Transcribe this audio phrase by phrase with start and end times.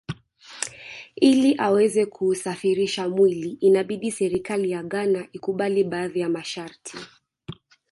[1.15, 6.97] Ili aweze kuusafirisha mwili inabidi serikali ya Ghana ikubali baadhi ya masharti